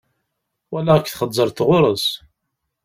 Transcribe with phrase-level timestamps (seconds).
[0.71, 2.05] Walaɣ-k txeẓẓreḍ ɣur-s.